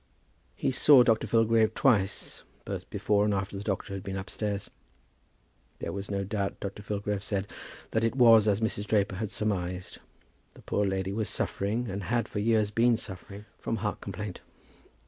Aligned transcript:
He 0.55 0.71
saw 0.71 1.03
Dr. 1.03 1.27
Filgrave 1.27 1.75
twice, 1.75 2.41
both 2.65 2.89
before 2.89 3.23
and 3.23 3.35
after 3.35 3.55
the 3.55 3.61
doctor 3.63 3.93
had 3.93 4.01
been 4.01 4.17
upstairs. 4.17 4.67
There 5.77 5.91
was 5.91 6.09
no 6.09 6.23
doubt, 6.23 6.59
Dr. 6.59 6.81
Filgrave 6.81 7.21
said, 7.21 7.47
that 7.91 8.03
it 8.03 8.15
was 8.15 8.47
as 8.47 8.61
Mrs. 8.61 8.87
Draper 8.87 9.17
had 9.17 9.29
surmised. 9.29 9.99
The 10.55 10.63
poor 10.63 10.87
lady 10.87 11.13
was 11.13 11.29
suffering, 11.29 11.87
and 11.87 12.05
had 12.05 12.27
for 12.27 12.39
years 12.39 12.71
been 12.71 12.97
suffering, 12.97 13.45
from 13.59 13.75
heart 13.75 14.01
complaint. 14.01 14.41